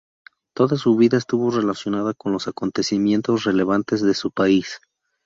Toda 0.55 0.77
su 0.77 0.95
vida 0.95 1.19
estuvo 1.19 1.51
relacionada 1.51 2.15
con 2.15 2.31
los 2.31 2.47
acontecimientos 2.47 3.43
relevantes 3.43 4.01
de 4.01 4.15
su 4.15 4.31
país. 4.31 4.79